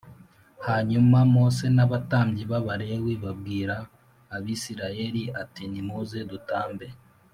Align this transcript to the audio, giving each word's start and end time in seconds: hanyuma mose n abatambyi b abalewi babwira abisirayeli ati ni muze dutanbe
hanyuma 0.67 1.17
mose 1.33 1.65
n 1.75 1.79
abatambyi 1.85 2.43
b 2.49 2.51
abalewi 2.59 3.13
babwira 3.23 3.75
abisirayeli 4.35 5.23
ati 5.41 5.63
ni 5.71 5.81
muze 5.87 6.19
dutanbe 6.31 6.87